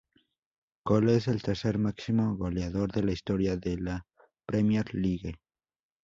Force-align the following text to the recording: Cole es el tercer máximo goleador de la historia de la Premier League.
Cole 0.83 1.17
es 1.17 1.27
el 1.27 1.43
tercer 1.43 1.77
máximo 1.77 2.35
goleador 2.35 2.91
de 2.91 3.03
la 3.03 3.11
historia 3.11 3.55
de 3.55 3.77
la 3.79 4.07
Premier 4.47 4.91
League. 4.95 5.35